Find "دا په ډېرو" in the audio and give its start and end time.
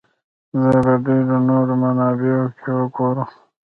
0.61-1.37